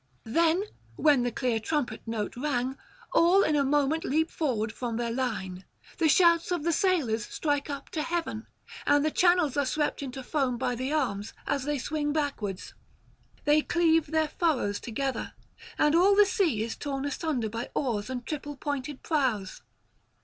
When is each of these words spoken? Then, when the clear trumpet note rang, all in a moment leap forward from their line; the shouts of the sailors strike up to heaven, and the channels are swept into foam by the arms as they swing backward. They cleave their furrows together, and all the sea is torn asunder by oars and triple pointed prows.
Then, 0.25 0.63
when 0.95 1.21
the 1.21 1.31
clear 1.31 1.59
trumpet 1.59 2.01
note 2.07 2.35
rang, 2.35 2.75
all 3.13 3.43
in 3.43 3.55
a 3.55 3.63
moment 3.63 4.03
leap 4.03 4.31
forward 4.31 4.71
from 4.73 4.97
their 4.97 5.11
line; 5.11 5.63
the 5.99 6.09
shouts 6.09 6.49
of 6.49 6.63
the 6.63 6.71
sailors 6.73 7.27
strike 7.27 7.69
up 7.69 7.89
to 7.91 8.01
heaven, 8.01 8.47
and 8.87 9.05
the 9.05 9.11
channels 9.11 9.57
are 9.57 9.65
swept 9.67 10.01
into 10.01 10.23
foam 10.23 10.57
by 10.57 10.73
the 10.73 10.91
arms 10.91 11.33
as 11.45 11.65
they 11.65 11.77
swing 11.77 12.11
backward. 12.11 12.61
They 13.45 13.61
cleave 13.61 14.07
their 14.07 14.29
furrows 14.29 14.79
together, 14.79 15.33
and 15.77 15.93
all 15.93 16.15
the 16.15 16.25
sea 16.25 16.63
is 16.63 16.75
torn 16.75 17.05
asunder 17.05 17.47
by 17.49 17.69
oars 17.75 18.09
and 18.09 18.25
triple 18.25 18.55
pointed 18.57 19.03
prows. 19.03 19.61